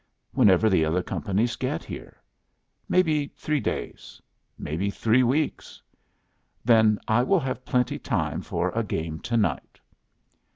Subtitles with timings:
[0.31, 2.19] "Whenever the other companies get here.
[2.89, 4.19] May be three days
[4.57, 5.79] may be three weeks."
[6.65, 9.79] "Then I will have plenty time for a game to night."